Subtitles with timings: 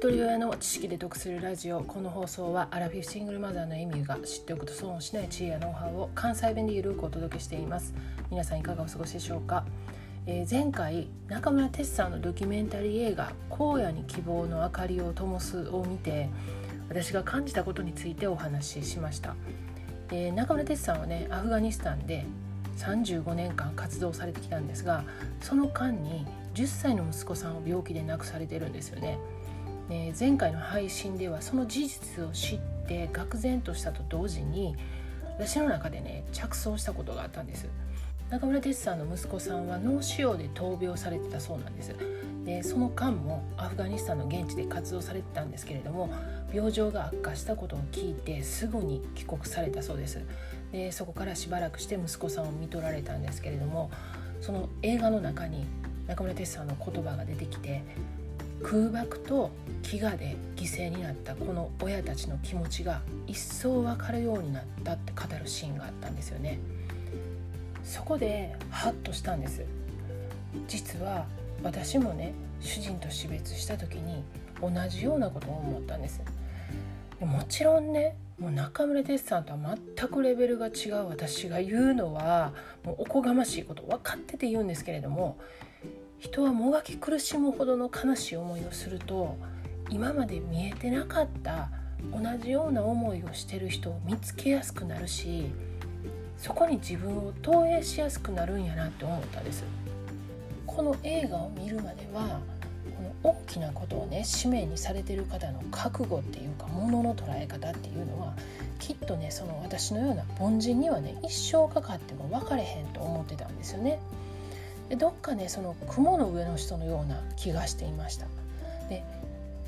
[0.00, 7.92] 一人親の知識で得するラジオこの放送はアラフィフシングルマザーのエミューが知っておくと損をしない知恵やノウハウを関西弁でゆるくお届けしています
[8.30, 9.66] 皆さんいかがお過ごしでしょうか、
[10.24, 16.30] えー、前回中村哲さんのドキュメンタリー映画「荒野に希望の明かりを灯す」を見て
[16.88, 19.36] 私が感じたことについてお話ししました、
[20.12, 22.24] えー、中村哲さんはねアフガニスタンで
[22.78, 25.04] 35年間活動されてきたんですが
[25.42, 29.18] その間に10歳の息子さんを病気で亡くされてるんですよね。
[29.90, 34.74] ね前回の配信ではその事実を知って愕然としたと同時に
[35.38, 37.68] 私の中でね着想したことがあったんです。
[38.30, 41.94] 中村哲さんの息子さんは脳腫瘍で闘病されてたそうなんです。
[42.44, 46.08] でその間もアフガニスタンの現地で活動されてたんですけれども
[46.52, 50.20] 病状が悪化したことを聞いてすぐに帰国されたそうです。
[50.70, 53.90] でそこからしばらくして息子さんを見取られたんですけれども
[54.40, 55.66] その映画の中に
[56.06, 57.82] 中村哲さんの言葉が出てきて
[58.62, 59.50] 空爆と
[59.82, 66.58] 飢餓で犠牲になったこの親たちの気持ちが一層分かるようになったって語るシーンがあったんですよね。
[67.82, 69.64] そこでハッとしたんです。
[70.68, 71.26] 実は
[71.62, 74.22] 私もね主人と死別した時に
[74.60, 76.20] 同じようなことを思ったんです。
[77.20, 79.58] もちろんねもう中村哲さんとは
[79.96, 85.36] 全くレベルが違う私が言うのはもうおこがましいこと分かってて言うんですけれども
[86.20, 89.38] 人はもがき苦しむほどの悲しい思いをすると
[89.88, 91.70] 今まで見えてなかった
[92.12, 95.46] 同じような思いをしてる人を見つけやすくなるし
[96.36, 99.64] そこに自分を投影しやすくなるんやなって思ったんです
[100.66, 102.40] この映画を見るまでは
[102.96, 108.34] この大きなことをね使命にされてる方の覚悟っていうかものの捉え方っていうのは
[108.78, 113.98] きっとねその私のような凡人にはね一生かかっても分かれへんと思ってたんですよね。
[114.90, 118.26] でどっかねその雲の上の人のような気がしていました
[118.88, 119.02] で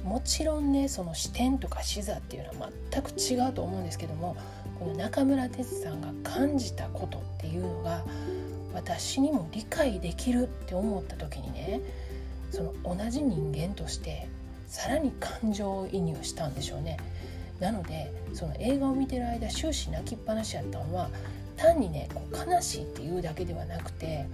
[0.05, 4.37] もちろんねその視点とか視座っていうのは全く違うと思うんですけども
[4.79, 8.05] この中村哲さんが感じたことっていうのが
[8.75, 11.81] 私にも理解できるって思った時にね
[12.51, 14.27] その同じ人間として
[14.67, 16.97] さらに感情移入したんでしょうね。
[17.61, 21.11] なのでその映画を見てる間終始泣きっぱなしやったのは
[21.57, 24.27] 単にねこう悲しいっていうだけではなくて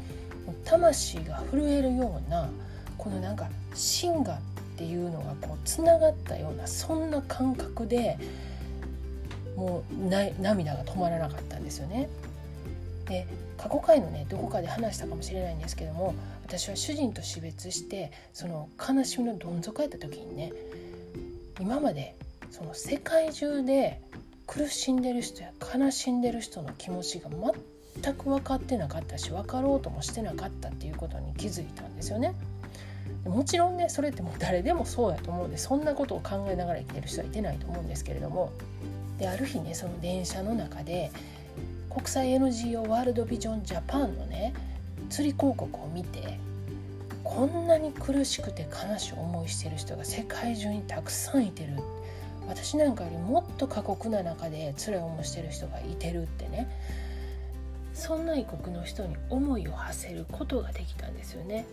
[0.64, 2.50] 魂が震えるような
[2.97, 4.41] このなんか芯がっ
[4.76, 8.19] ていうのがこうつながったようなそんな感覚で
[9.56, 10.09] もう
[10.41, 12.09] 涙が止まらなかったんですよね。
[13.06, 13.26] で
[13.56, 16.14] 過去回のねどこかで話したかもしれないんですけども
[16.44, 20.53] 私は主人と死別してその悲しみのどん底やった時にね
[21.59, 22.15] 今まで
[22.50, 24.00] その世界中で
[24.47, 27.28] 苦しんでる人や悲しんでる人の気持ちが
[28.03, 32.34] 全く分かってなかったし分かろうともしてなかったっていうことに気づいたんですよね。
[33.25, 38.53] もちろんねそれってもう誰でもそうやと思うんでそんなことを考えながら生きてる人はいてないと思うんですけれども。
[39.19, 41.10] である日ねその電車の中で
[41.91, 44.54] 国際 NGO ワールドビジョンジャパンのね
[45.10, 46.38] 釣り広告を見て
[47.25, 51.72] こんなに苦しくて悲しい思いしてる人が世界中にたくさんいてる。
[52.48, 56.66] 私なんかよりもっと過酷な中で辛い思いしてる人がいてるってね。
[57.98, 61.66] そんな異国の人に思いを馳せることができたんですよね。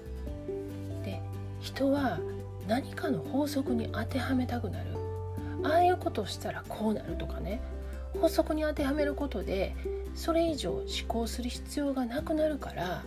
[1.03, 1.21] で
[1.61, 2.19] 人は
[2.67, 4.89] 何かの法則に当てはめたくなる。
[5.63, 7.61] ああいうことをしたらこうなるとかね。
[8.19, 9.75] 法則に当てはめることで
[10.15, 13.03] それ以上思考する必要がなくなるから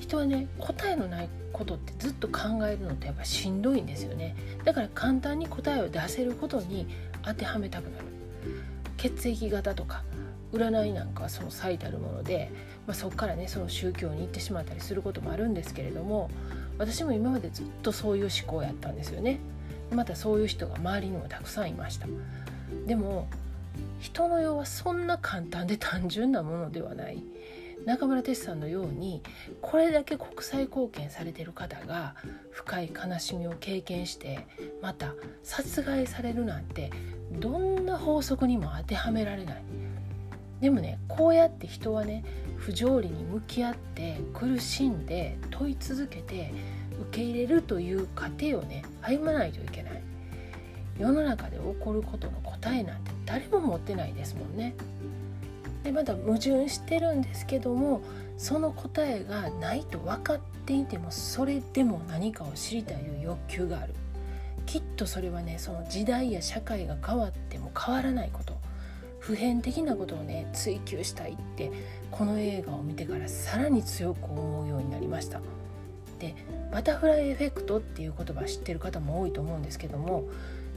[0.00, 4.36] 人はね答えのないことってずっと考えるのってやっぱしんどいんですよね。
[4.64, 6.86] だから簡単に答えを出せることに
[7.22, 8.04] 当てはめたくなる。
[8.98, 10.02] 血液型とか
[10.52, 12.50] 占いなんかはその最たるもので、
[12.86, 16.30] まあ、そこからねその宗教に行ってしまったりすることもあるんですけれども
[16.78, 19.40] 私も今までずっとそういう思考やったんですよね。
[19.90, 22.06] またそういう人が周りにもたくさんいました。
[22.86, 23.28] でも
[24.00, 27.22] 人の世はそんな簡単で単純なものではない。
[27.84, 29.22] 中村哲さんのように
[29.62, 32.16] これだけ国際貢献されてる方が
[32.50, 34.46] 深い悲しみを経験して
[34.82, 36.90] また殺害されるなんて
[37.38, 39.62] どんな法則にも当てはめられない。
[40.60, 42.24] でもねこうやって人はね
[42.56, 46.52] 不条理に向き合って苦しんで問い続けて
[47.10, 50.02] 受け入れるという過程をね歩まないといけない。
[50.98, 54.74] 世の中で起こることの答えなんて誰も持ってないですもんね。
[55.84, 58.02] でまだ矛盾してるんですけども
[58.36, 63.94] その答えがないと分かっていてもそれでも何かを知りたいという欲求がある。
[64.66, 68.57] きっとそれはねその時代や社会が変わっても変わらないこと。
[69.28, 71.70] 普遍的なことをね追求したいって
[72.10, 75.42] この映画を見てからさらに強く思うようになりました。
[76.18, 76.34] で
[76.72, 80.24] バタフライエフェクトっていう言葉知ってる方も多いと思うんですけども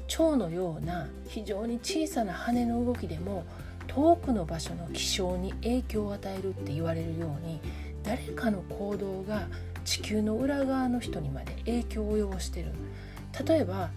[0.07, 3.45] 蝶のような非常に小さな羽の動きでも
[3.87, 7.61] 遠くの場所の気象に影響を与えるって言われるように
[8.03, 9.47] 誰かの行動が
[9.85, 12.73] 地球の裏側の人にまで影響を及ぼしてる。
[13.47, 13.91] 例えば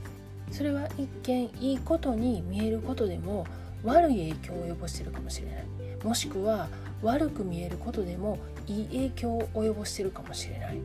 [0.52, 3.46] それは一見いいことに見えることでも
[3.84, 5.64] 悪い影響を及ぼしてるかもしれない。
[6.02, 6.68] もしくは
[7.02, 10.78] 悪く見えることでもいい影響を及ぼしてるかもしれない。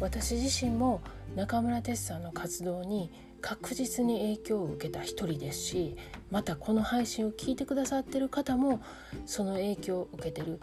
[0.00, 1.00] 私自身も
[1.36, 3.10] 中村哲さんの活動に
[3.40, 5.96] 確実に影響を受けた一人ですし
[6.30, 8.80] またこの配信を聞いてくださってる方も
[9.26, 10.60] その影響を受けてる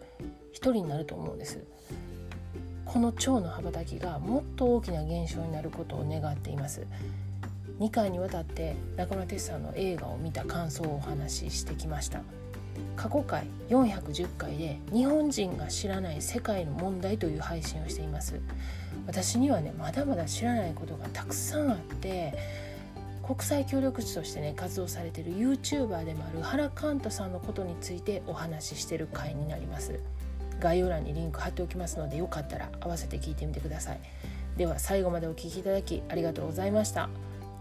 [0.51, 1.63] 一人になると思うんです。
[2.85, 6.85] この腸の羽ばたきがもっと大きな現象になることを願っています。
[7.79, 12.21] 2回にわたって中村哲さんの映画を見た感想をお話ししてきました。
[12.95, 18.39] 過去回410回で日本人が知らない世界の問題という配信をしています。
[19.07, 22.33] 私にはねまだまだ知らないことがたくさんあって
[23.25, 29.99] 国際協力地としてね活動されてる YouTuber でもある原寛太さんのことについてお話ししてる回になります。
[30.59, 33.99] 概要欄にリンク貼っておきますのでよかったら合わせて聞いてみてください。
[34.55, 37.09] では最後までお聴きいただきありがとうございました。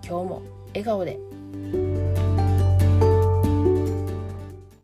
[0.06, 0.42] 今日も
[0.74, 1.93] 笑顔で。